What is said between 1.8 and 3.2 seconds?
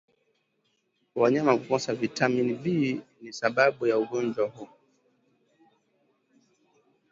vitamin B